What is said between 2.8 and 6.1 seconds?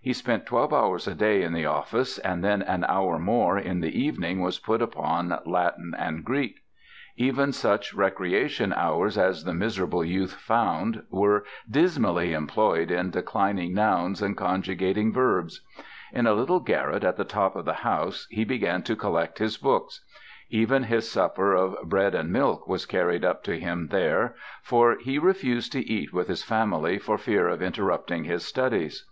hour more in the evening was put upon Latin